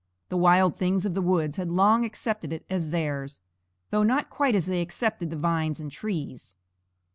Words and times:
The 0.29 0.37
wild 0.37 0.77
things 0.77 1.05
of 1.05 1.13
the 1.13 1.21
woods 1.21 1.57
had 1.57 1.69
long 1.69 2.05
accepted 2.05 2.51
it 2.51 2.65
as 2.71 2.89
theirs, 2.89 3.39
though 3.91 4.01
not 4.01 4.31
quite 4.31 4.55
as 4.55 4.65
they 4.65 4.81
accepted 4.81 5.29
the 5.29 5.37
vines 5.37 5.79
and 5.79 5.91
trees. 5.91 6.55